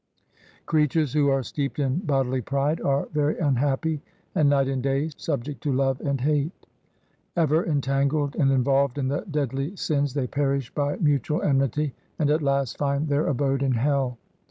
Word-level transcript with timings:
Creatures 0.65 1.13
who 1.13 1.29
are 1.29 1.43
steeped 1.43 1.77
in 1.77 1.99
bodily 1.99 2.41
pride 2.41 2.81
are 2.81 3.05
very 3.13 3.37
unhappy, 3.37 4.01
and 4.33 4.49
night 4.49 4.67
and 4.67 4.81
day 4.81 5.09
subject 5.15 5.61
to 5.61 5.71
love 5.71 6.01
and 6.01 6.21
hate. 6.21 6.65
Ever 7.35 7.63
entangled 7.63 8.35
and 8.35 8.49
involved 8.51 8.97
in 8.97 9.09
the 9.09 9.21
deadly 9.29 9.75
sins, 9.75 10.15
they 10.15 10.25
perish 10.25 10.73
by 10.73 10.95
mutual 10.95 11.43
enmity 11.43 11.93
and 12.17 12.31
at 12.31 12.41
last 12.41 12.79
find 12.79 13.09
their 13.09 13.27
abode 13.27 13.61
in 13.61 13.73
hell. 13.73 14.17